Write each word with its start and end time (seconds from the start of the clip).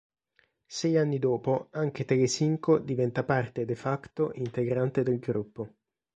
Sei 0.65 0.97
anni 0.97 1.19
dopo 1.19 1.67
anche 1.73 2.05
Telecinco 2.05 2.79
diventa 2.79 3.23
parte 3.23 3.65
de 3.65 3.75
facto 3.75 4.31
integrante 4.33 5.03
del 5.03 5.19
gruppo. 5.19 5.69